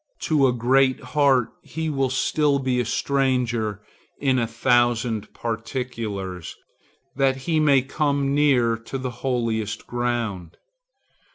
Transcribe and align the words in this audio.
To 0.21 0.47
a 0.47 0.51
great 0.51 0.99
heart 0.99 1.49
he 1.61 1.87
will 1.87 2.09
still 2.09 2.57
be 2.57 2.79
a 2.79 2.85
stranger 2.85 3.83
in 4.19 4.39
a 4.39 4.47
thousand 4.47 5.31
particulars, 5.35 6.55
that 7.15 7.35
he 7.45 7.59
may 7.59 7.83
come 7.83 8.33
near 8.33 8.77
in 8.91 9.01
the 9.03 9.11
holiest 9.11 9.85
ground. 9.85 10.57